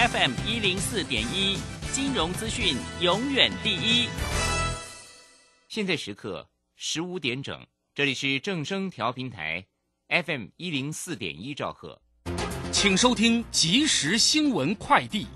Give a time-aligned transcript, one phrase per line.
[0.00, 1.58] FM 一零四点一，
[1.92, 4.08] 金融资讯永远第一。
[5.68, 9.66] 现在时刻十五点整，这里是正声调频台
[10.08, 12.00] FM 一零四点一兆赫，
[12.72, 15.26] 请收听即时新闻快递。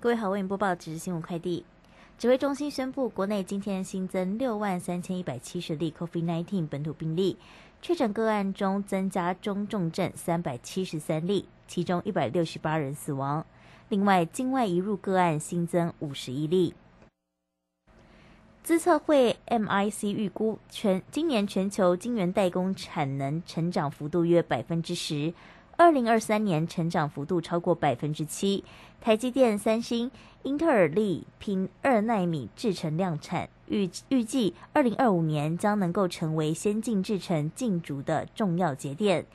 [0.00, 1.64] 各位好，为您播报即时新闻快递。
[2.18, 7.38] 指挥中心宣布，国内今天新增六万三千一百七十例 COVID-19 本土病例，
[7.80, 13.44] 确诊个案中增加中重症三百七十三例，其中一百六十八人死亡。
[13.88, 16.74] 另外，境外移入个案新增五十一例。
[18.62, 25.32] 资策会 MIC 预估，全今年全球晶圆代工产能成长幅度约百分之十。
[25.76, 28.64] 二零二三年成长幅度超过百分之七，
[29.00, 30.10] 台积电、三星、
[30.42, 39.26] 英特尔力拼二纳米制程量产，预预计二零二五年将能够成为先进制程进驻的重要节点。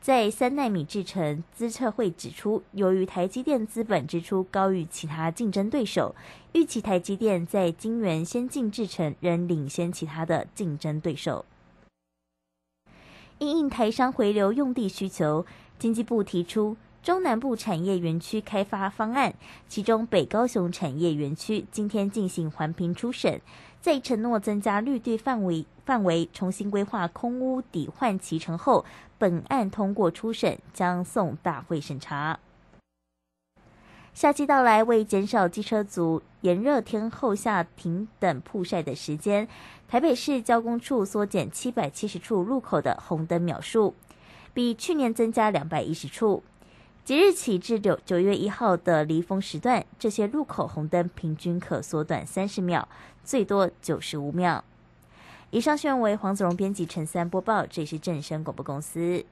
[0.00, 6.14] 在三纳米制程，资策会指出，由于台积电资本支出高于其他竞争对手，
[6.52, 11.44] 预期台积电在晶圆先进制程仍领先其他的竞争对手。
[13.38, 15.44] 因应台商回流用地需求。
[15.78, 19.34] 经济部提出中南部产业园区开发方案，
[19.68, 23.40] 其中北高雄产业园区今天进行环评初审，
[23.80, 28.84] 在承诺增加绿地范围范围、重新规划空屋抵换齐成后，
[29.16, 32.38] 本案通过初审，将送大会审查。
[34.12, 39.48] 夏季到来，为减少机车族炎热天候下停等曝晒的时间，
[39.88, 43.94] 台北市交工处缩减七百七十处路口的红灯秒数。
[44.52, 46.42] 比去年增加两百一十处。
[47.02, 52.86] 即日起至九九月一号的离峰时段，这些路口红灯平均可缩短三十秒，
[53.24, 54.62] 最多九十五秒。
[55.50, 57.64] 以上新闻为黄子荣编辑，陈三播报。
[57.64, 59.24] 这里是正声广播公司。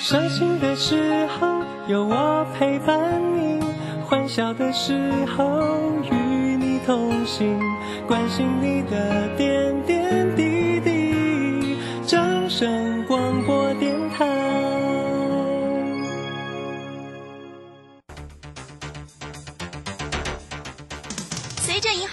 [0.00, 2.98] 伤心的时候有我陪伴
[3.38, 3.60] 你，
[4.04, 5.62] 欢笑的时候
[6.10, 7.56] 与你同行。
[8.08, 11.78] 关心你的点点滴滴。
[12.04, 12.93] 掌声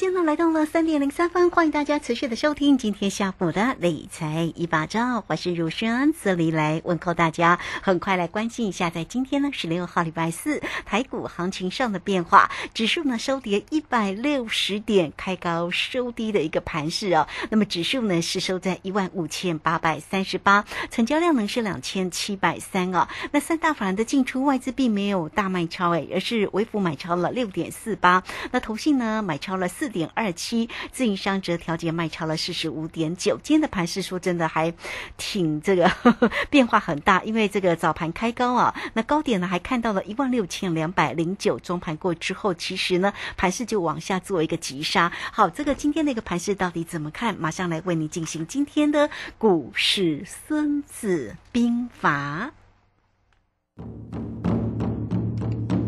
[0.00, 7.58] 时间呢来到了三点零三分，欢迎大家持续的收听今天下午的理财一把照，我是如轩，这里来问候大家。
[7.82, 17.28] 很快来关心一下，在今天呢十六号礼拜四，台股行情上的变化，指数呢收跌一百六十点，开高收低的一个盘势哦。
[17.50, 23.06] 那么指数呢是收在一万五千八百三十八，成交量呢是两千七百三哦。
[23.32, 29.68] 那三大法人的进出，外资并没有大卖超诶，而是微幅买超了六点四八，那投信呢买超了。
[29.68, 33.38] 四点二七，自营商则调节卖超了四十五点九。
[33.42, 34.72] 今天的盘势说真的还
[35.18, 35.92] 挺这个
[36.48, 41.58] 变化很大，因为这个早盘开高啊，那高点呢还看到了一万六千两百零九。
[41.58, 45.12] 中盘过之后，其实呢盘势就往下做一个急杀。
[45.32, 47.36] 好，这个今天的一个盘势到底怎么看？
[47.36, 52.52] 马上来为你进行今天的股市孙子兵法。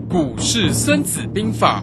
[0.08, 1.82] 股市孙子兵法。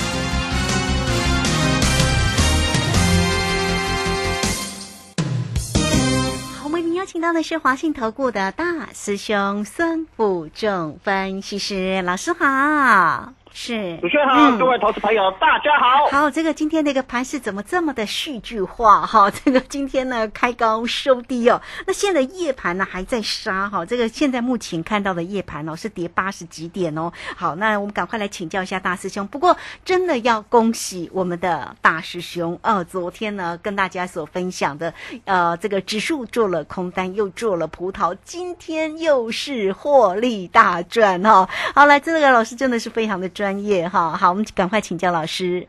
[7.01, 16.07] 邀请到的是华信投顾的大师兄孙富仲分析师老师好，是主持人好，嗯各位投资朋友，大家好。
[16.07, 19.29] 好，这个今天那个盘是怎么这么的戏剧化哈？
[19.29, 27.11] 这个今天呢开高收低哦，那现在夜盘呢还在杀哈，这个现在目前看到的夜盘哦是跌八十几点哦。
[27.35, 29.27] 好，那我们赶快来请教一下大师兄。
[29.27, 34.93] 不过真的要恭喜我们的大师兄哦，昨天呢跟大家所分享的
[35.25, 44.11] 呃这个指数做了空单，又做了葡萄，今天又是获利大赚哈、好来，这个老师真的是非常的专业哈。
[44.11, 45.67] 好，我们赶快请教老师。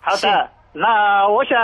[0.00, 1.58] 好的，那我想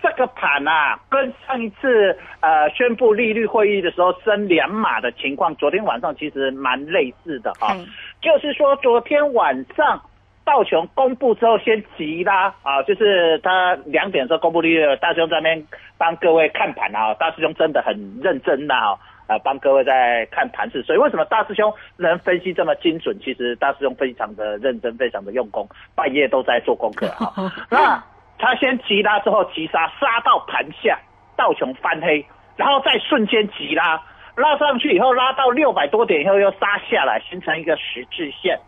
[0.00, 7.84] 这个盘啊，跟上一次呃宣布利率会议的时候升两码的情况，昨天晚上其实蛮类似的哈、嗯
[8.22, 10.00] 就是说昨天晚上。
[10.48, 15.66] 道琼公布之后先急拉啊，就是他两点的时候公布利率，大师兄在那边
[15.98, 18.96] 帮各位看盘啊，大师兄真的很认真的啊，
[19.28, 20.82] 呃，帮各位在看盘势。
[20.82, 23.16] 所以为什么大师兄能分析这么精准？
[23.20, 27.32] 其实大师兄非常的认真，非常的用功，半夜都在做功课啊。
[27.70, 28.02] 那
[28.38, 30.98] 他先急拉之后急杀，杀到盘下，
[31.36, 32.24] 道琼翻黑，
[32.56, 34.02] 然后再瞬间急拉，
[34.36, 38.58] 拉上去以后拉到六百多点以后又杀下来，形成一个十字线。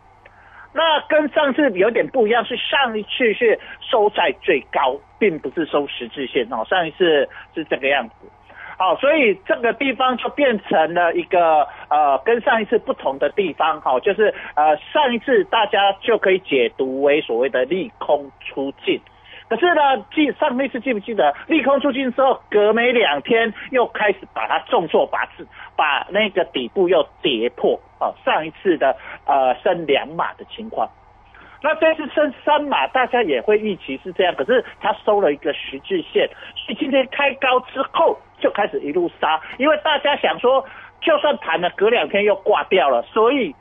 [0.73, 6.65] 那跟上次有点不一样，是上一次是收在最高，并不是收十字线哦。
[6.69, 8.13] 上一次是这个样子，
[8.81, 18.99] 好、所以这个地方就变成了一个呃跟上一次不同的地方，好、就是呃上一次大家就可以解读为所谓的利空出尽。
[19.47, 30.89] 可是呢，记上一次记不记得利空出尽之后，隔没两天又开始把它重挫，把自把那个底部又跌破啊、上一次的呃升两码的情况。
[31.63, 40.65] 那这次升三码，大家也会预期是这样，可是它收了一个十字线，所以今天开高之后就开始一路杀，因为大家想说，
[41.01, 43.55] 就算盘了，隔两天又挂掉了，所以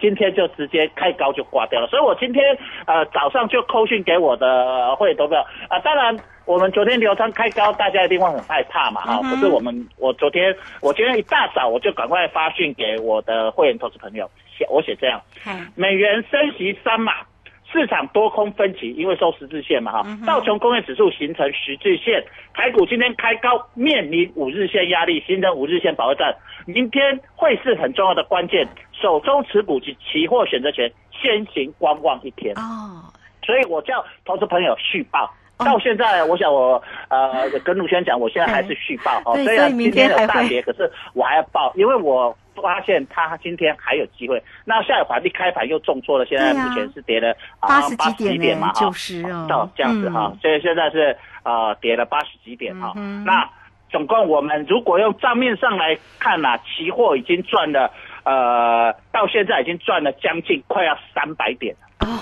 [0.00, 1.86] 今天就直接开高就挂掉了。
[1.86, 6.16] 所以我今天呃早上就扣讯给我的会员投票啊，当然
[6.46, 14.28] 我们昨天流仓开高，大家一定会很害怕嘛哈、可是我们我昨天我今天一大早我就赶快发讯给我的会员投资朋友，
[14.58, 15.20] 写我写这样。
[15.76, 17.12] 美元升息三码，
[17.74, 22.24] 市场多空分歧，因为收十字线嘛哈道琼工业指数形成十字线，
[22.54, 26.32] 台股今天开高，面临五日线压力，形成五日线保卫战。
[26.66, 32.54] 明天会是很重要的关键，手中持股及期货选择权先行观望一天。
[32.54, 33.10] 哦，
[33.44, 35.24] 所以我叫投资朋友续报。
[35.58, 39.34] 哦到现在，我想我呃跟陆轩讲，我现在还是续报哦。
[39.34, 44.42] 对虽然今天有大跌，可是我还要报，因为我发现它今天还有机会。
[44.64, 49.46] 那下一盘一开盘又重挫了，现在目前是跌了八十啊八几点呢十几点嘛，哈九十哦。
[49.48, 52.92] 到这样子哈嗯，所以现在是呃跌了八十几点哈。
[52.96, 53.24] 嗯。
[53.24, 53.48] 那
[53.90, 57.90] 总共我们如果用账面上来看呐、期货已经赚了
[58.24, 62.08] 呃到现在已经赚了将近快要三百点了。
[62.08, 62.18] 哦，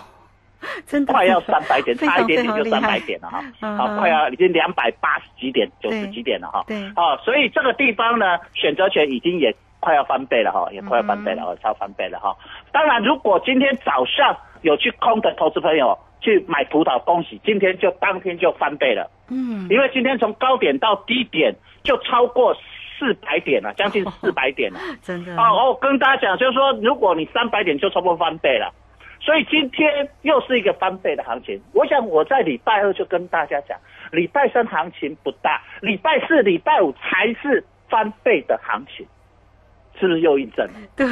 [0.87, 3.01] 真的快要三百点，差一点点就三百害。
[3.01, 6.77] 点了哈，嗯好，快要已经两百八十几点、九十对几点了哈，对。
[6.95, 12.33] 哦，所以这个地方呢，选择权已经也快要翻倍了哈，也快要翻倍嗯了，哦，超翻倍了哈。
[12.71, 21.53] 当然，如果今天早上有去空的投资朋友去买葡萄，恭喜，今天就当天就翻倍了，嗯，因为今天从高点到低点
[21.83, 22.55] 就超过
[22.97, 24.79] 四百点了，将近四百点了。
[25.03, 28.73] 真的哦哦，跟大家讲，就是说，如果你三百点就差不多翻倍了，
[29.21, 31.61] 所以今天又是一个翻倍的行情。
[31.75, 33.77] 我想我在礼拜二就跟大家讲，
[34.13, 39.05] 礼拜三行情不大，礼拜四、礼拜五才是翻倍的行情，
[39.99, 40.69] 是不是又一针？
[40.97, 41.07] 对，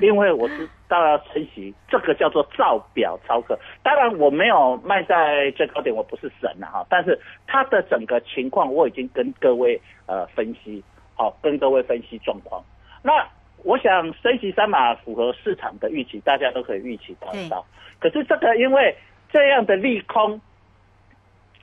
[0.00, 3.58] 因为我知道要珍惜，这个叫做造表操课。
[3.82, 10.82] 当然我没有卖在最高点，我不是神了哈，但是它的整个情况我已经跟各位呃分析，
[11.14, 12.62] 好、跟各位分析状况。
[13.02, 13.26] 那
[13.62, 17.64] 我想升息三码符合市场的预期，大家都可以预期得到。
[17.98, 18.94] 可是这个因为
[19.32, 20.40] 这样的利空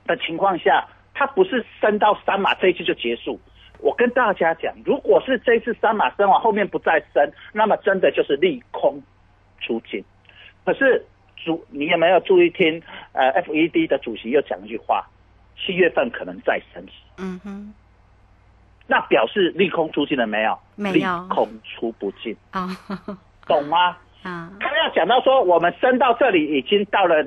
[0.06, 3.38] 的情况下，它不是升到三码这一次就结束。
[3.82, 9.02] 我跟大家讲，如果是这次三码升完，后面不再升，那么真的就是利空
[9.60, 10.02] 出尽。
[10.64, 11.04] 可是
[11.36, 12.80] 主，你有没有注意听？
[13.12, 15.04] 呃，FED 的主席又讲一句话：
[15.58, 16.92] 七月份可能再升息。
[17.18, 17.74] 嗯哼，
[18.86, 20.56] 那表示利空出尽了没有？
[20.76, 22.68] 没有利空出不尽，啊
[23.48, 23.96] 懂吗？
[24.22, 27.26] 啊，他要讲到说，我们升到这里已经到了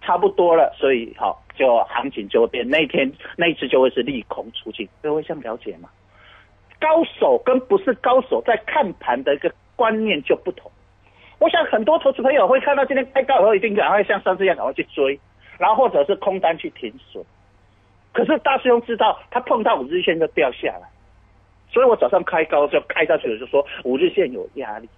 [0.00, 4.88] 差不多了，所以好、就行情就会变，那一天那一次就会是利空出尽。
[5.02, 5.88] 各位想了解吗？
[6.80, 10.70] 高手跟不是高手在看盘的一个观念就不同。
[11.40, 15.18] 我想很多投资朋友会看到今天开高以后，一定赶快像上次一样赶快去追，
[15.58, 17.24] 然后或者是空单去停损。
[18.12, 20.88] 可是大师兄知道，他碰到五日线就掉下来，
[21.70, 24.88] 所以我早上开高就开下去了，就说五日线有压力。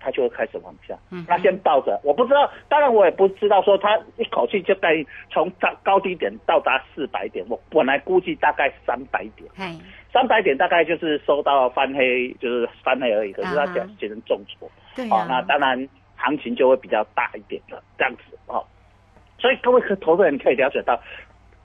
[0.00, 0.96] 它就会开始往下。
[1.10, 4.90] 嗯那先抱着，我不知道，当然我也不知道说它一口气就带
[5.30, 9.74] 从高高低点到达四百点，我本来估计大概三百点，嗨，
[10.12, 14.70] 三百点大概就是收到翻黑，就是翻黑而已，可是它讲变成重挫。
[14.94, 18.64] 对哦，那，当然行情就会比较大一点了这样子哦。
[19.38, 20.98] 所以各位投资人可以了解到，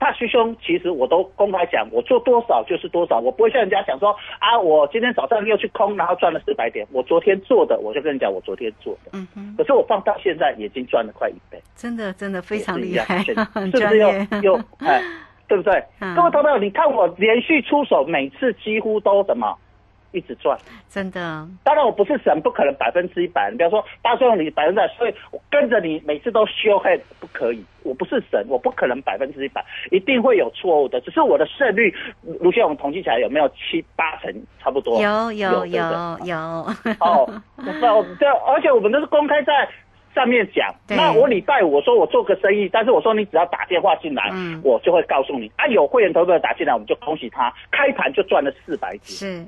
[0.02, 14.10] 大师兄其实我都公开讲，我做多少就是多少，我不会像人家讲说啊，我今天早上又去空，然后赚了四百点，我昨天做的，我就跟你讲我昨天做的，嗯哼，可是我放到现在已经赚了快一倍，真的真的非常厉害是不是又，
[14.42, 15.00] 又 哎，
[15.48, 15.72] 对不对？
[16.00, 16.16] 嗯。
[16.16, 19.56] 各位投资人，你看我连续出手，每次几乎都什么
[20.12, 20.58] 一直赚。
[20.90, 23.50] 真的，当然我不是神，不可能百分之一百。
[23.52, 27.64] 你比方说大众你百分之百，所以我跟着你每次都修黑不可以。
[27.84, 31.02] 我不是神，我不可能百分之一百，一定会有错误的。
[31.02, 31.92] 只是我的胜率，
[32.40, 35.02] 卢先我们统计起来有没有七八成差不多？
[35.02, 35.82] 有有有
[36.24, 36.38] 有，
[37.00, 37.28] 哦，
[37.58, 39.68] 那这而且我们都是公开在
[40.14, 40.72] 上面讲。
[40.90, 45.52] 那我礼拜五我说我做个生意，但是我说你只要打电话进来，嗯我就会告诉你。
[45.56, 49.16] 啊，有会员投资者打进来，我们就恭喜他，开盘就赚了四百几。
[49.16, 49.44] 是，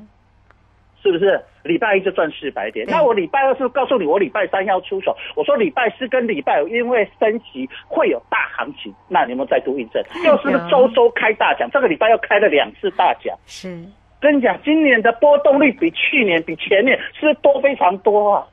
[1.03, 1.39] 是不是？
[1.63, 5.15] 礼拜一就赚四百点，那我礼拜二是告诉你，我礼拜三要出手。
[5.36, 10.03] 我说礼拜四跟礼拜五因为升级会有大行情，那你们再度印证？
[10.25, 11.69] 又是不是周周开大奖？
[11.72, 13.38] 这个礼拜又开了两次大奖。
[13.45, 13.81] 是，
[14.19, 18.48] 跟你讲，今年的波动率比去年、比前年是多非常多啊！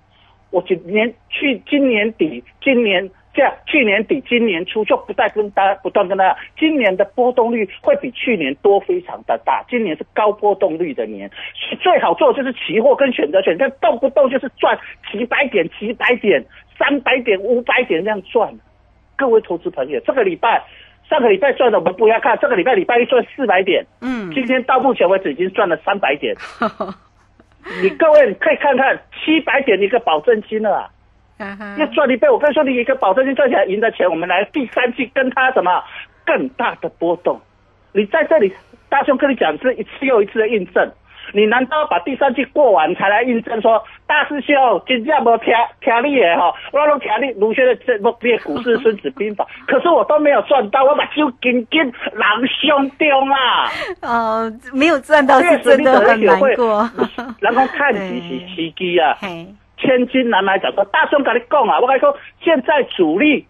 [0.50, 9.64] 我今年去今年底、今年这样，去年底、今年初就不再跟大家不断跟大家，今年的波动率会比去年多非常的大。
[9.68, 11.30] 今年是高波动率的年，
[11.80, 14.78] 最好做的就是期货跟选择权，但动不动就是赚
[15.12, 16.44] 几百点、几百点、
[16.78, 18.52] 三百点、五百点这样赚。
[19.16, 20.62] 各位投资朋友，这个礼拜。
[21.08, 26.36] 上个礼拜赚的我们不要看，这个礼拜礼拜一赚四百点，嗯，今天到目前为止已经赚了三百点，
[27.82, 30.90] 你各位可以看看七百点的一个保证金了、啊，
[31.78, 32.28] 要赚一倍。
[32.28, 35.82] 我跟你说，你一个保证金赚起来赢的钱，我们来第三季跟他什么
[36.24, 37.40] 更大的波动。
[37.92, 38.52] 你在这里，
[38.88, 40.90] 大兄跟你讲是一次又一次的印证。
[41.32, 46.52] 你难道把第三季过完才来印证说大师兄真正无听听你的哈？
[46.72, 51.80] 我拢听你卢轩的这目的股市孙子兵法，可是我都没有赚到，我把手紧紧
[52.14, 53.70] 狼胸中啊！
[54.02, 56.90] 哦，没有赚到是真的很难过，
[57.38, 59.46] 然后看起是时机啊，嘿，
[59.80, 60.84] 千金难买早知道。
[60.84, 63.46] 大兄跟你讲啊，我跟你说，现在主力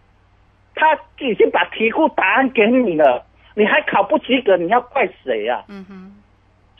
[0.74, 5.64] 他已经把题库答案给你了，你还考不及格，你要怪谁呀、啊？
[5.68, 6.12] 嗯哼，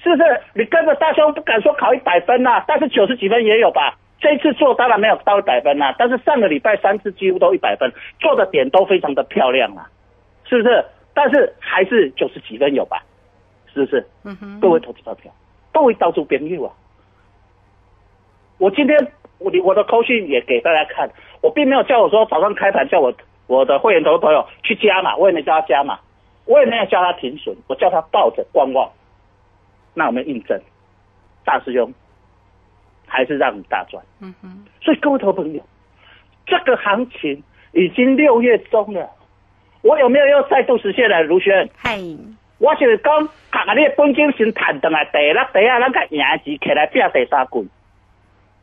[0.02, 0.40] 是不是？
[0.54, 3.97] 你跟着大兄不敢说考一百分呐、但是九十几分也有吧？
[4.21, 9.90] 这一次做当然没有到一百分呐、但是上个礼拜三次几乎都一百分，做的点都非常的漂亮啊，
[10.45, 10.85] 是不是？
[11.12, 13.02] 但是还是九十几分有吧？
[13.75, 14.07] 是不是？
[14.25, 15.33] 嗯哼，各位投资者朋友，
[15.73, 16.73] 各位到处朋友啊！
[18.59, 23.12] 我今天我的我的扣讯也给大家看，我并没有叫我说早上开盘叫我
[23.47, 25.99] 我的会员投资朋友去加码，我也没叫他加码，
[26.44, 28.88] 我也没有叫他停损，我叫他抱着观望。
[29.94, 30.61] 那我们印证，
[31.44, 31.92] 大师兄
[33.06, 34.04] 还是让你大赚。
[34.20, 35.61] 嗯哼，所以各位投朋友，
[36.47, 37.42] 这个行情
[37.73, 39.11] 已经六月中了，
[39.82, 41.23] 我有没有又再度实现了？
[41.25, 41.99] 卢轩，嗨，
[42.59, 47.68] 我就是讲，看你的本金先赚回来，第六、第啊，咱个赢的钱起来拼第三棍，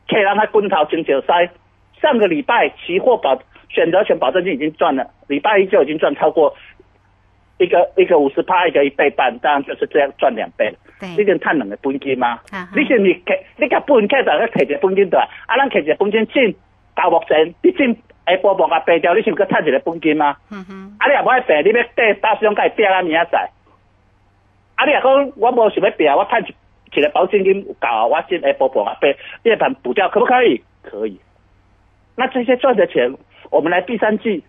[0.07, 1.49] 起人还滚头真石塞。
[2.01, 6.55] 上个礼拜期货保选择权保证金已经赚了，礼拜一就已经赚超过
[7.57, 10.77] 一个一个五十趴，一个一倍半，当然就是这样赚两倍了。
[11.01, 12.35] 你对，能赚两个本金吗？
[12.51, 16.55] 哈哈你是你摕你甲本金就咧摕一个本金对，啊，咱摕一个本金进
[16.95, 17.95] 到目前，你进
[18.27, 20.37] 下波波啊白掉，你是毋佮趁一个本金吗？
[20.51, 23.49] 嗯哼，啊，你也无爱赔，你要缀大师兄甲伊拼啊明仔载。
[24.75, 26.55] 啊，你若讲我无想要拼，我趁一
[26.93, 30.61] 一个保证金有够，我进来波波啊赔，你把补掉，可不可以？
[30.81, 31.19] 可以。
[32.15, 33.13] 那这些赚的钱，
[33.51, 34.43] 我们来第三季，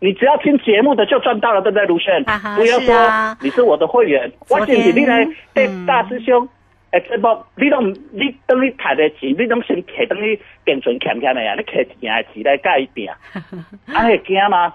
[0.00, 2.22] 你只要听节目的就赚到了，对不对，卢轩？
[2.26, 6.48] 啊哈不要说你是我的会员，我甚至你来对嗯大师兄。
[6.90, 13.08] 诶，这不，你拢你等于赚的钱，你拢先摕等于变存欠欠的呀，你摕一件的钱来甲伊拼，
[13.92, 14.72] 啊，会惊吗？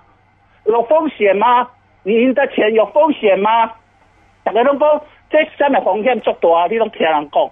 [0.66, 1.70] 有风险吗？
[2.04, 3.72] 你赢的钱有风险吗？
[4.44, 7.52] 大家拢讲这什么风险足大，你拢听人讲，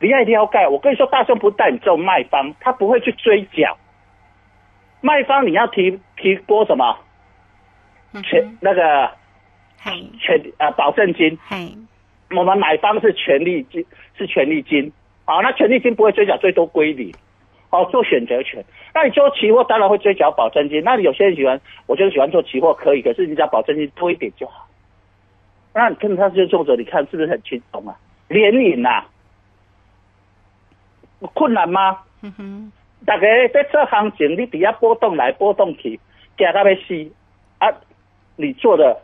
[0.00, 0.68] 你要了解。
[0.68, 3.76] 我跟你说，大兄不带你做卖方，他不会去追缴。
[5.00, 6.98] 卖方你要提提拨什么？
[8.22, 9.10] 权嗯，那个
[9.78, 11.68] 嗨，权呃保证金，嗨，
[12.36, 13.84] 我们买方是权利金，
[14.18, 14.92] 是权利金。
[15.24, 17.12] 好，那权利金不会追缴，最多归零。
[17.70, 20.82] 哦，做选择权，那你做期货当然会追缴保证金。
[20.82, 24.66] 那你有些人喜欢，我就是喜欢做期货，可以，可是你只要保证金多一点就好。
[25.72, 27.96] 那你跟他是作者，你看是不是很轻松啊？
[28.28, 29.06] 联营啊，
[31.34, 31.98] 困难吗？
[32.22, 32.72] 嗯哼，
[33.06, 35.98] 大家在这行情，你底下波动来波动去，
[36.36, 37.10] 加到要死
[37.58, 37.72] 啊！
[38.36, 39.00] 你做的，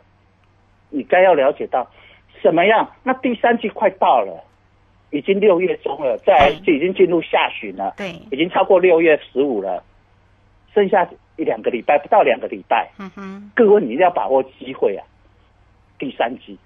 [0.89, 1.89] 你该要了解到
[2.41, 2.91] 什么样？
[3.03, 4.43] 那第三季快到了，
[5.11, 9.83] 已经六月中了，在就已经进入下旬了，对，已经超过六月十五了，
[10.73, 11.07] 剩下
[11.37, 15.05] 一两个礼拜，不到两个礼拜，嗯哼，各位你一定要把握机会啊！
[15.99, 16.57] 第三季，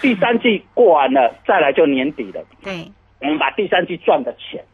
[0.00, 2.42] 第三季过完了，再来就年底了。
[2.62, 2.90] 对，
[3.20, 4.64] 我们把第三季赚的钱，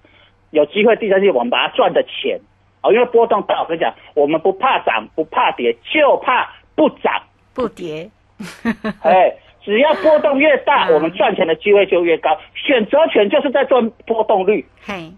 [0.50, 2.40] 有机会第三季我们把它赚的钱，
[2.82, 7.23] 哦，因为波动大，我跟你讲，我们不怕涨，不怕跌，就怕不涨。
[7.52, 8.09] 不跌，
[9.02, 12.38] 哎，只要波动越大，嗯我们赚钱的机会就越高。
[12.54, 15.12] 选择权就是在做波动率，嘿，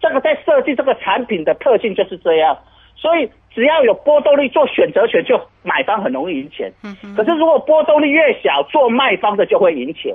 [0.00, 2.58] 这个在设计这个产品的特性就是这样。
[2.98, 6.72] 所以只要有波动率，做选择权就买方很容易赢钱。
[6.82, 10.14] 嗯，可是如果波动率越小，做卖方的就会赢钱。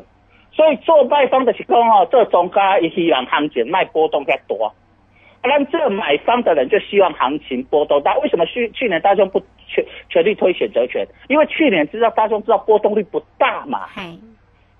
[0.52, 4.66] 所以做卖方的是讲哦，这中间一希望行情卖波动较多。
[4.66, 8.16] 啊，咱这买方的人就希望行情波动大。
[8.20, 11.08] 为什么去去年大众不全全力推选择权？
[11.28, 13.88] 因为去年知道大众知道波动率不大嘛，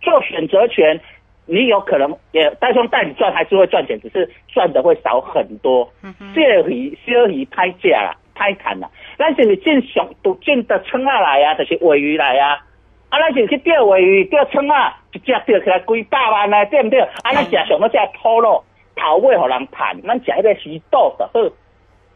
[0.02, 1.00] 做选择权，
[1.46, 5.92] 你有可能也大众带你赚还是会赚钱，只是赚的会少很多。
[6.02, 8.90] 嗯哼，小鱼小鱼拍价啦，拍谈啦。
[9.18, 12.66] 咱是是进上都进的蛏啊来啊，就是尾鱼来啊。
[13.10, 17.00] 啊，咱是去钓尾鱼、钓蛏啊，一只钓起来几百万啊，对不对？
[17.02, 18.64] 啊，咱食上好食土路，
[18.96, 21.56] 头尾互人盘，咱食迄个鱼肚就好。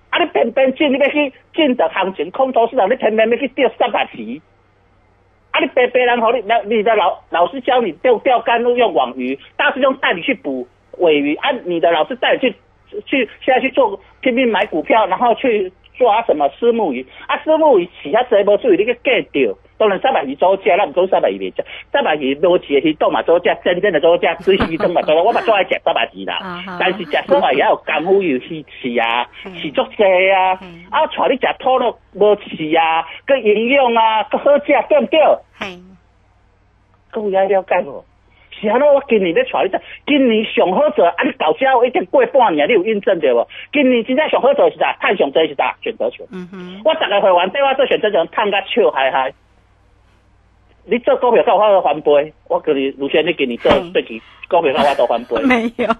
[0.09, 4.41] 啊，你偏偏进你要去进的行情空头市场，你偏偏要去钓三百鱼。
[5.57, 10.67] 啊，你白白人好，你那你的老老师教你钓钓竿用网鱼，大师兄带你去捕
[10.99, 12.55] 尾鱼，按，你的老师带你去
[13.07, 35.19] 去现在去做拼命买股票，然后去抓什么丝木鱼，啊，丝木鱼起遐济无注意，你去计钓，当然三百鱼做食，咱毋讲三百鱼袂食，三百鱼无饲的鱼肚嘛做食，真正的做食，水鱼汤嘛做，我嘛做爱食三百鱼啦但是食三百鱼也有甘苦鱼去饲啊嗯，饲足济啊嗯，啊，带你食土肉无饲啊，佮营养啊，佮好食，对不对？
[35.59, 35.79] 嘿，
[37.11, 38.03] 各位爱了解无？
[38.59, 38.87] 是安怎？
[38.87, 41.23] 我今年咧带你食，今年上好做，啊！
[41.23, 43.47] 你到遮我已经过半年，你有印证着无？
[43.71, 44.97] 今年真正上好做是啥？
[45.01, 45.75] 趁上济是啥？
[45.81, 46.25] 选择权。
[46.31, 49.31] 嗯哼，我逐个会员对我做选择权，趁甲笑嗨嗨。
[50.89, 55.35] 你做股票够我翻倍，我给你卢先你给你做嘿最近股票够我都翻倍。
[55.43, 55.93] 没有，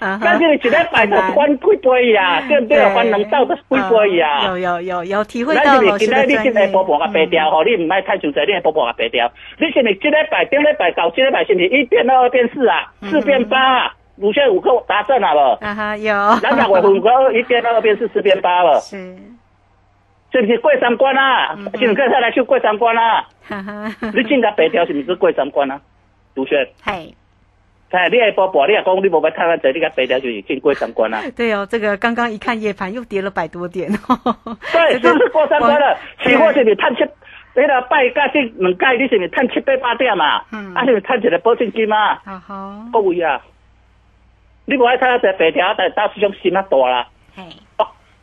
[0.00, 2.78] 但是你一礼拜就翻几倍呀，对不对？
[2.94, 4.46] 翻两道都几倍呀。
[4.48, 9.32] 有有有有体会到老师是不是你的专业，今下晡半甲白掉，吼、你唔爱太伤济，你下晡半甲白掉。
[9.58, 12.92] 你是不是今礼拜、顶礼拜到今礼拜是不是一变二、二变四啊？
[13.08, 13.92] 四变八啊？
[14.16, 15.38] 鲁迅有够答正啊无？
[15.64, 18.96] 啊哈有，咱六月份有够一变二、二变四、四变八了，是，
[20.32, 21.54] 是不是过三关啊？
[21.56, 23.24] 嗯现在再来就过三关啊！
[23.48, 25.80] 哈哈，你进甲白条是不是过三关啊？
[26.34, 27.14] 鲁迅，嘿。
[27.90, 31.20] 哎，你下晡半你也讲你无要趁咱济，你甲白条就是进过三关啊？
[31.36, 34.36] 对哦，这个刚刚一看夜盘又跌了百多点哦。
[34.72, 35.98] 对，这个是不是过三关了？
[36.22, 37.02] 对期货是不是趁七？
[37.56, 40.40] 你个拜价是两届你是不是趁七八百点嘛？
[40.52, 42.12] 嗯啊，是不是趁一个保证金嘛？
[42.24, 43.40] 啊好，各位啊，
[44.66, 47.08] 你无爱睇下只白条，但大师兄心啊大啦。
[47.34, 47.42] 嘿，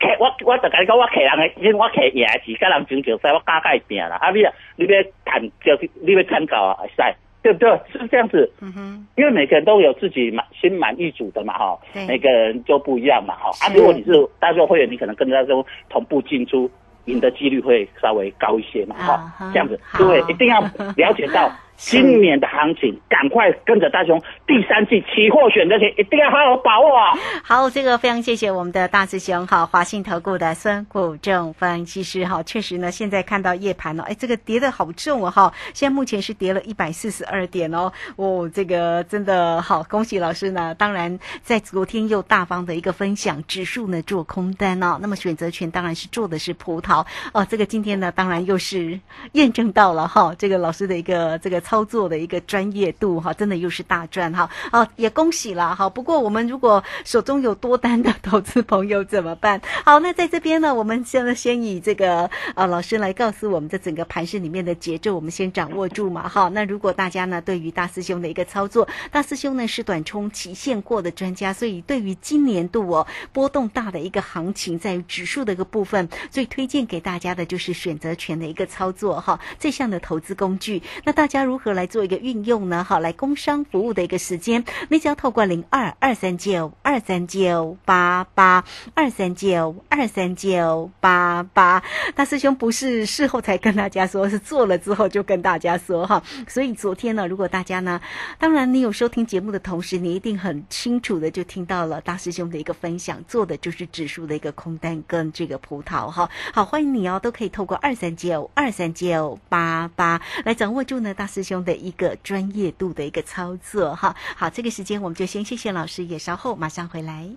[0.00, 4.16] 客我我就甲你讲，我客人的，因为我客赢的是甲人争竞赛，我敢甲伊拼啦。
[4.16, 7.02] 啊，你啊，你要谈就是你要参考啊，会使，
[7.42, 7.70] 对不对？
[7.92, 8.50] 是不是这样子？
[8.60, 13.50] 嗯哼，因为每个人都有自己满心满意足的嘛，哈对，每个人就不一样嘛，哈。
[13.66, 16.70] 啊，如果你是大众会员，你可能跟大众同步进出，
[17.06, 19.50] 赢的几率会稍微高一些嘛，啊哈哈。
[19.52, 20.60] 这样子，好各位一定要
[20.96, 27.16] 了解到是今年的行情，赶快跟着大雄第三季期货选择权一定要好好把握啊！
[27.44, 48.98] 好，这个非常谢谢我们的大师兄哈，华信投顾的孙谷正分析师哈，确实呢，现在看到夜盘哦，哎，这个跌的好重哦哈，现在目前是跌了一百四十二点哦，哦，这个真的好，恭喜老师呢，当然在昨天又大方的一个分享，指数呢做空单哦，那么选择权当然是做的是葡萄哦，这个今天呢，当然又是
[49.32, 55.86] 验证到了哈，这个老师的一个这个操作的一个专业度哈，真的又是大赚哈，哦，也恭喜了哈。
[55.86, 59.60] 不过我们如果手中有多单的投资朋友怎么办？
[59.84, 66.48] 好，那在这边呢，我们现在先以这个呃老师来告诉我们这整个盘市里面的节奏，我们先掌握住嘛哈。
[66.48, 80.82] 那如果大家呢对于大师兄的一个操作，大师兄呢是短冲期现货的专家，所以对于今年度哦波动大的一个行情，在于指数的一个部分，最推荐给大家的就是选择权的一个操作哈，这项的投资工具。
[81.04, 82.84] 那大家如如何来做一个运用呢？
[82.84, 91.82] 好，来工商服务的一个时间，你只要透过零二二三九二三九八八二三九二三九八八，
[92.14, 96.22] 大师兄不是事后才跟大家说，是做了之后就跟大家说哈。
[96.46, 98.00] 所以昨天呢，如果大家呢，
[98.38, 106.30] 当然你有收听节目的同时，你一定很清楚的就听到了大师兄的一个分享，做的就是指数的一个空单跟这个葡萄哈。
[106.52, 114.14] 好，欢迎你哦，都可以透过二三九二三九八八来掌握住呢大师兄的一个专业度的一个操作哈。
[114.36, 117.28] 好，这个时间我们就先谢谢老师，也稍后马上回来。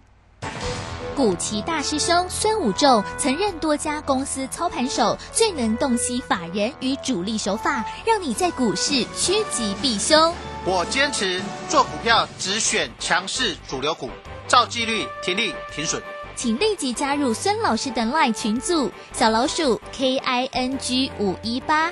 [1.15, 10.34] 古奇大师兄孙武仲曾任多家公司操盘手，最能洞悉法人与主力手法，让你在股市趋吉避凶。
[10.65, 14.10] 我坚持做股票只选强势主流股，
[14.47, 16.02] 照纪律停利停损。
[16.34, 21.91] 请立即加入孙老师的 LINE 群组，小老鼠 K I N G 五一八，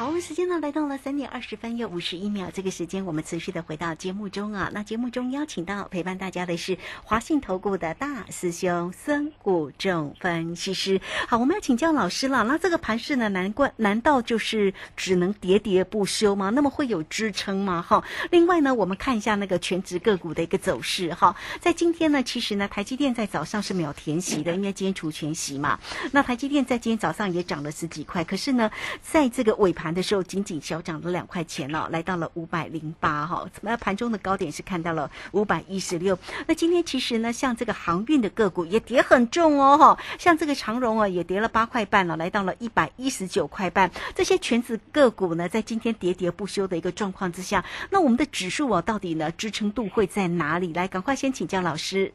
[0.00, 4.70] 好，时间呢来到了三点二十分又五十一秒，这个时间我们持续的回到节目中啊。
[4.72, 11.02] 那节目中邀请到陪伴大家的是华信投顾的大师兄孙谷仲分析师。
[11.28, 12.42] 好，我们要请教老师了。
[12.44, 16.48] 那这个盘势呢，难怪难道就是只能喋喋不休吗？
[16.48, 17.84] 那么会有支撑吗？
[17.86, 18.02] 哈。
[18.30, 21.36] 另外呢，我们看一下那个全职个股的一个走势哈。
[21.60, 25.78] 在今天呢，其实呢，台积电在早上是没有填息的，因为今天除全息嘛。
[26.12, 28.70] 那台积电在今天早上也涨了十几块，可是呢，
[29.02, 29.89] 在这个尾盘。
[29.94, 33.46] 的时候仅仅小涨了两块钱哦，来到了五百零八哈。
[33.62, 36.18] 那盘中的高点是看到了五百一十六。
[36.46, 43.90] 那今天其实呢，像这个航运的个股也跌很重哦哈，像这个长荣啊也跌了八块半了，来到了一百一十九块半。
[44.14, 50.72] 这些全指个股呢，在今天喋喋不休的一个状况之下，那我们的指数啊，到底呢支撑度会在哪里？
[50.72, 52.12] 来，赶快先请教老师。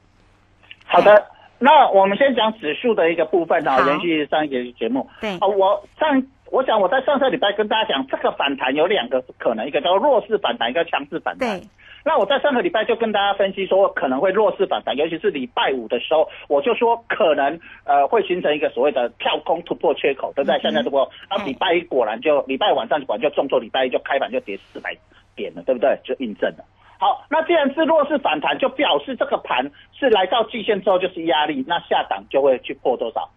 [0.86, 1.28] 好的，
[1.60, 5.10] 那我们先讲指数的一个部分啊，延续上一节节目。
[5.22, 6.26] 对啊，我上。
[6.56, 11.60] 我想我在上个礼拜跟大家讲，这个反弹有两个可能，一个叫弱势反弹，一个强势反弹。
[11.60, 11.68] 对。
[12.06, 20.58] 那我在上个礼拜就跟大家分析说，可能会弱势反弹，尤其是礼拜五的时候，我就说可能呃会形成一个所谓的跳空突破缺口，对不对？
[20.62, 24.96] 现在这波，那礼拜一果然就礼拜晚上果然就重挫，礼拜一就开盘就跌四百
[25.36, 26.00] 点了，对不对？
[26.06, 26.64] 就印证了。
[26.98, 33.30] 好，那既然是弱势反弹，就表示这个盘是来到季线之后就是压力，那下档就会去破多少？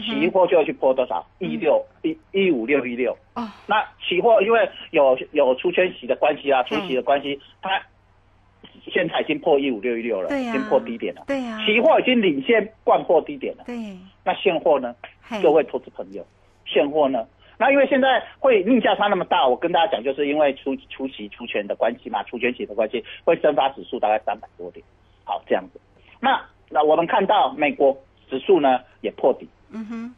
[0.00, 1.26] 期货就要去破多少？
[1.38, 3.16] 一六一一五六一六。
[3.34, 7.82] 哦，那期货因为有有出圈息的关系啊，出息的关系，它
[8.90, 11.24] 现在已经破一五六一六了，对已经破低点了。
[11.26, 13.64] 对呀，期货已经领先灌破低点了。
[13.66, 13.74] 对，
[14.24, 14.94] 那现货呢？
[15.42, 16.24] 各位投资朋友，
[16.64, 17.26] 现货呢？
[17.58, 24.84] 那因为现在会逆价差那么大，我跟大家讲，就是因为出出息出权的关系嘛，出权息的关系会蒸发指数大概三百多点。
[25.24, 25.80] 好，这样子。
[26.18, 27.96] 那那我们看到美国
[28.28, 29.48] 指数呢也破底。
[29.72, 30.14] 嗯哼，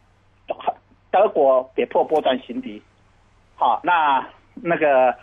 [1.10, 2.82] 德国跌破波段新低，
[3.54, 5.14] 好，那那个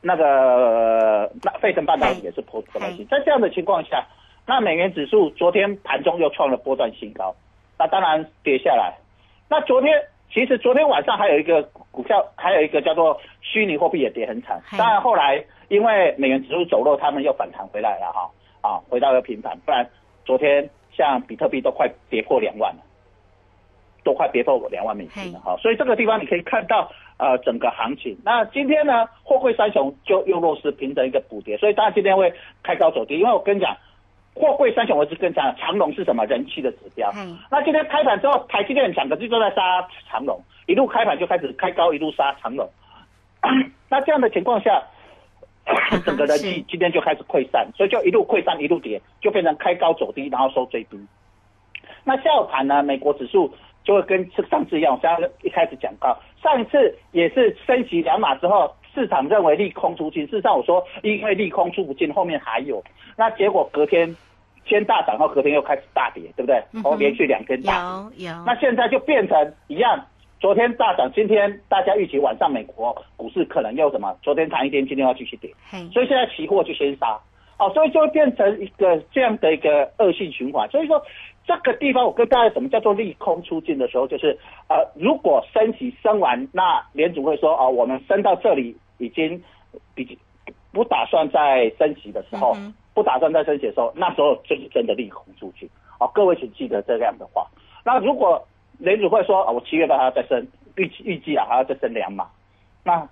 [0.00, 4.06] 那个那费城半导体也是破波段新低，在这样的情况下，
[4.46, 7.34] 那美元指数昨天盘中又创了波段新高，
[7.78, 8.94] 那当然跌下来。
[9.48, 9.92] 那昨天
[10.32, 19.84] 其实昨天晚上还有一个股票，还有一个叫做虚拟货币也跌很惨，当然后来因为美元指数走弱，他们又反弹回来了哈，啊，回到了平盘，不然
[20.24, 22.82] 昨天像比特币都快跌破两万了。
[24.04, 28.16] 都快跌破两万美金了哈，所以这个地方你可以看到呃整个行情。
[28.24, 33.18] 那今天呢，货柜三雄就又弱势平成一个补跌，所以大家今天会开高走低。
[33.18, 33.76] 因为我跟你讲，
[34.34, 37.12] 货柜三雄我是跟讲长龙是什么人气的指标。
[37.50, 42.68] 那今天开盘之后，台积电很强，可是都在杀长龙，一路开盘就开始开高，一路杀长龙。
[43.88, 44.82] 那这样的情况下，
[46.04, 50.98] 整个人气今天就开始溃散，所以就一路溃散一路跌，就变成开高走低，然后收最低。
[52.04, 53.54] 那下午盘呢，美国指数。
[53.84, 60.24] 就会跟上次一样，我刚刚一开始讲到，上一次也是升息两码之后，市场认为利空出尽。
[60.26, 62.82] 事实上，我说因为利空出不尽，后面还有。
[63.16, 64.14] 那结果隔天
[64.64, 66.62] 先大涨，后隔天又开始大跌，对不对？
[66.84, 67.72] 哦，连续两天大
[68.16, 68.24] 跌。
[68.26, 68.44] 有有。
[68.44, 70.06] 那现在就变成一样，
[70.38, 74.16] 昨天大涨，今天大家预期晚上美国股市可能又什么？
[74.22, 75.50] 昨天谈一天，今天要继续跌。
[75.92, 77.18] 所以现在期货就先杀。
[77.58, 80.68] 哦，所以就会变成一个这样的一个恶性循环。
[80.70, 81.02] 所以说。
[81.44, 89.42] 这个地方我跟大家什么叫做利空出尽的时候，就是呃，如果升息升完，那联储会说啊，我们升到这里已经
[89.94, 90.16] 比
[90.72, 92.56] 不打算再升息的时候，
[92.94, 95.68] 不打算再升息的时候，那时候就是真的利空出尽。
[95.98, 97.46] 哦，各位请记得这样的话。
[97.84, 98.40] 那如果
[98.78, 102.26] 联储会说啊，我七月份还要再升，预预计啊还要再升两码，
[102.84, 103.08] 那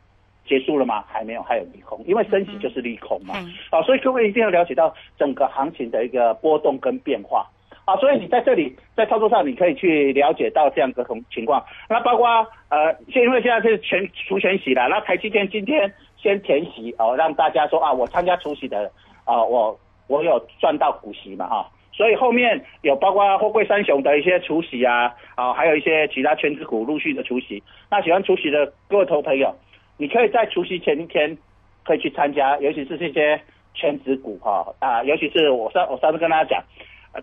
[0.46, 1.04] 结束了吗？
[1.08, 3.34] 还没有，还有利空，因为升息就是利空嘛。
[3.36, 7.46] 嗯啊，所以各位一定要了解到整个行情的一个波动跟变化。
[7.84, 11.64] 啊，所以你在这里在操作上，你可以去了解到这样的情情况。
[11.88, 12.26] 那包括
[12.68, 18.90] 呃，现因为现在是全除全息了，那台积电今天先填息哦，让大家说啊，我参加除息的
[19.24, 21.68] 啊，我我有赚到股息嘛哈。
[21.92, 27.62] 所以后面有包括货柜三雄的一些除息啊，啊，还有一些其他全指股陆续的除息。
[27.90, 29.54] 那喜欢除息的各位投朋友，
[29.98, 31.36] 你可以在除息前一天
[31.84, 33.38] 可以去参加，尤其是这些
[33.74, 36.64] 全指股哈啊，尤其是我上我上次跟大家讲，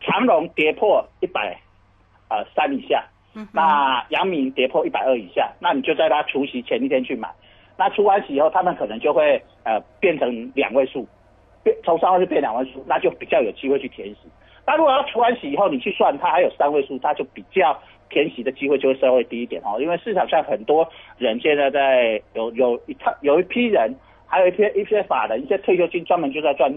[0.01, 1.57] 长隆跌破一百
[2.29, 3.05] 呃三以下，
[3.53, 7.29] 那阳明跌破一百二以下，那你就在它除息前一天去买。
[7.77, 11.07] 那除完息以后，他们可能就会呃变成两位数，
[11.63, 14.17] 变从三位数变两位数，那就比较有机会去填息。
[14.65, 19.79] 那如果要除完息以后，你去算它还有三位数，它就比较填息的机会就会稍微低一点哦。
[19.79, 23.95] 因为市场上很多人现在在有有一套有一批人，
[24.25, 26.69] 还有一些一些法人、一些退休金专门就在赚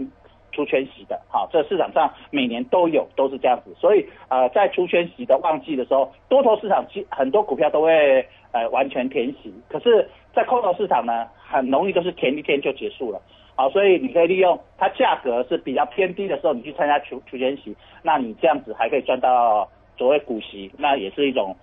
[0.52, 3.74] 除权息的，好，这市场上每年都有，都是这样子。
[3.78, 13.20] 所以呃，在除权息的旺季的时候，多头市场其很多股票都会呃完全填息，可是，在空头市场呢，很容易都是填一天就结束了。
[13.56, 21.54] 好，所以你可以利用它价格是比较偏低的时候，你去参加除除权息，那你这样子还可以赚到所谓股息，那也是一种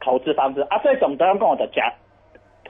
[0.00, 0.80] 投资方式啊。
[0.82, 1.92] 这种当然跟我的价，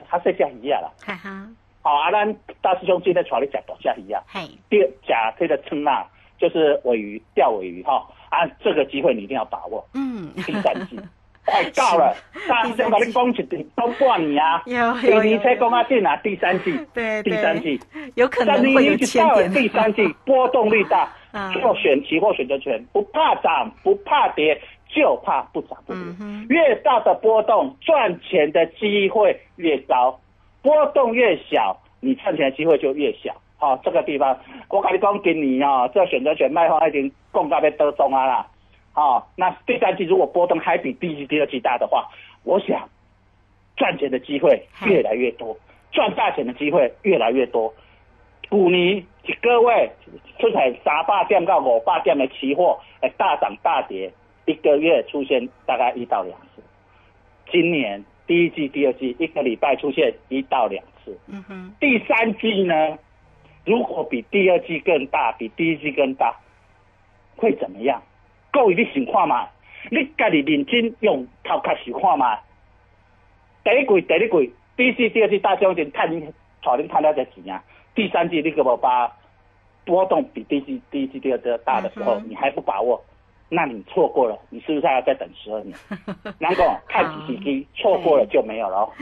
[0.08, 0.90] 它是价一样啦。
[1.00, 1.48] 哈哈，
[1.82, 4.22] 好啊，咱大师兄今天带你讲大价一样。
[4.26, 6.06] 嘿，第二假这个称啊，
[6.38, 9.84] 就是尾鱼钓尾鱼哈啊，这个机会你一定要把握。
[9.94, 10.98] 嗯，第三季
[11.46, 12.14] 快到了，
[12.46, 17.80] 大师兄跟你讲一点，都过你啊，有第二车讲啊进啊，第三季，对第三季。
[18.14, 19.50] 有可能会有千点。
[19.52, 24.60] 第三季，波动率大 啊，做选期货选择权，不怕涨，不怕跌，
[24.94, 26.02] 就怕不涨不跌。
[26.50, 30.20] 越大的波动，赚钱的机会越高；
[30.62, 33.34] 波动越小，你赚钱的机会就越小。
[33.58, 38.46] 好、这个地方我跟你讲，今年哦，这选择权卖方已经供到要得中啊啦。
[38.92, 42.08] 好、那第三季如果波动还比第一季、第二季大的话，
[42.42, 42.88] 我想
[43.76, 45.56] 赚钱的机会越来越多，
[45.92, 47.72] 赚大钱的机会越来越多。
[48.48, 49.92] 股年一个月
[50.38, 54.10] 出现三百点到五百点的期货，哎大涨大跌，
[54.46, 56.62] 一个月出现大概一到两次。
[57.52, 62.96] 今年第一季、第二季一个礼拜出现一到两次，嗯哼，第三季呢，
[63.64, 66.32] 如果比第二季更大，比第一季更大，
[67.36, 68.00] 会怎么样？
[68.52, 69.48] 各位你想看嘛？
[69.90, 72.38] 你家己认真用头壳想看嘛？
[73.64, 76.20] 第一季、第二季、第一季、第二季大将军探你，
[76.62, 77.60] 带恁探了这钱啊！
[77.96, 79.10] 第三季你个无把
[79.84, 83.04] 波动比第一季、第一季、第二季大的时候，嗯你还不把握，
[83.52, 85.76] 那你错过了，你是不是还要再等十二年？
[86.38, 88.92] 难讲看几几滴，错过了就没有了哦。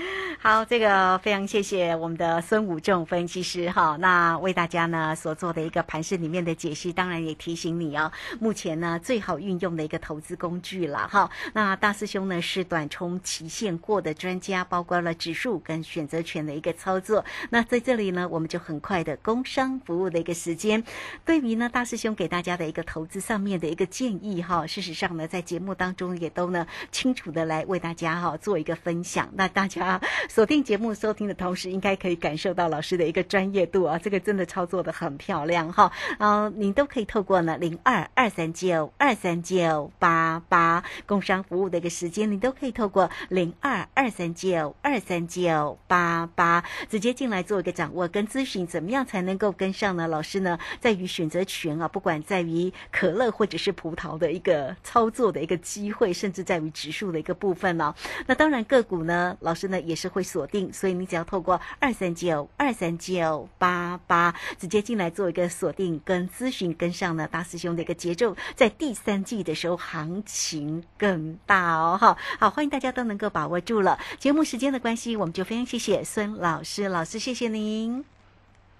[0.40, 11.30] 好，这个非常谢谢我们的孙武仲分析师哈，那为大家呢所做的一个盘市里面的解析，当然也提醒你哦，目前呢最好运用的一个投资工具了哈。
[11.52, 17.22] 那大师兄呢是短冲期现过的专家，包括了指数跟选择权的一个操作。
[17.50, 20.82] 那在这里呢，我们就很快的工商服务的一个时间，
[21.26, 29.28] 对于呢大师兄给大家的一个投资上面的一个建议哈，事实上呢在节目当中也都呢清楚的来为大家哈做一个分享。
[29.34, 35.92] 那大家锁定节目收听的同时，应该可以感受到老师的一个专业度啊，这个真的操作的很漂亮哈。
[36.18, 50.08] 嗯、您都可以透过呢零二二三九二三九八八工商服务的一个时间，你都可以透过零二二三九二三九八八直接进来做一个掌握跟咨询，怎么样才能够跟上呢？
[50.08, 57.94] 老师呢，在于选择权啊，不管在于可乐或者是葡萄的一个操作的一个机会，甚至在于指数的一个部分呢、
[58.26, 73.98] 那当然个股呢，老师呢也是会锁定，所以你只要透过二三九二三九八八直接进来做一个锁定跟咨询，跟上呢大师兄的一个节奏，在第三季的时候行情更大哦，哈，好，欢迎大家都能够把握住了。
[74.18, 78.04] 节目时间的关系，我们就非常谢谢孙老师，老师谢谢您。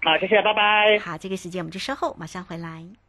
[0.01, 0.99] 好，谢谢，拜拜。
[0.99, 3.08] 好，这个时间我们就稍后马上回来。